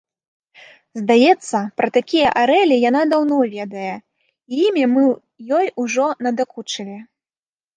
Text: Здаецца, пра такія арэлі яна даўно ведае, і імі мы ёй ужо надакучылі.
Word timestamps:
Здаецца, 1.01 1.57
пра 1.81 1.89
такія 1.97 2.27
арэлі 2.43 2.75
яна 2.89 3.01
даўно 3.13 3.37
ведае, 3.57 3.93
і 4.01 4.53
імі 4.71 4.85
мы 4.97 5.03
ёй 5.59 5.67
ужо 5.85 6.05
надакучылі. 6.27 6.97